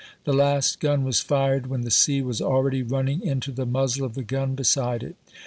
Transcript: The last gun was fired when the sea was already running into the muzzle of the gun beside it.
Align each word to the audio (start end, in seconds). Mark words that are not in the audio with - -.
The 0.23 0.33
last 0.33 0.79
gun 0.79 1.03
was 1.03 1.19
fired 1.19 1.67
when 1.67 1.81
the 1.81 1.91
sea 1.91 2.23
was 2.23 2.41
already 2.41 2.81
running 2.81 3.21
into 3.21 3.51
the 3.51 3.67
muzzle 3.67 4.03
of 4.03 4.15
the 4.15 4.23
gun 4.23 4.55
beside 4.55 5.03
it. 5.03 5.15